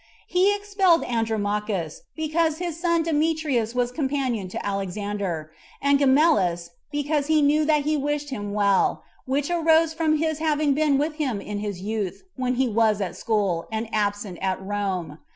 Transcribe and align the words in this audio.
He 0.25 0.55
expelled 0.55 1.03
Andromachus, 1.03 2.01
because 2.15 2.57
his 2.57 2.79
son 2.79 3.03
Demetrius 3.03 3.75
was 3.75 3.91
a 3.91 3.93
companion 3.93 4.47
to 4.47 4.65
Alexander; 4.65 5.51
and 5.79 5.99
Gamellus, 5.99 6.71
because 6.91 7.27
he 7.27 7.43
knew 7.43 7.65
that 7.65 7.83
he 7.83 7.97
wished 7.97 8.31
him 8.31 8.51
well, 8.51 9.03
which 9.27 9.51
arose 9.51 9.93
from 9.93 10.17
his 10.17 10.39
having 10.39 10.73
been 10.73 10.97
with 10.97 11.17
him 11.17 11.39
in 11.39 11.59
his 11.59 11.81
youth, 11.81 12.23
when 12.35 12.55
he 12.55 12.67
was 12.67 12.99
at 12.99 13.15
school, 13.15 13.67
and 13.71 13.93
absent 13.93 14.39
at 14.41 14.59
Rome. 14.59 15.19